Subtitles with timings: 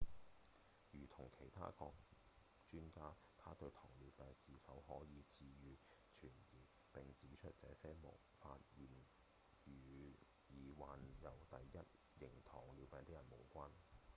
[0.89, 1.71] 如同其他
[2.65, 5.77] 專家他對糖尿病是否可以治癒
[6.11, 7.93] 存疑並指出這些
[8.39, 8.87] 發現
[9.65, 10.17] 與已
[10.49, 11.81] 經患有第一
[12.19, 13.69] 型糖尿病的人無關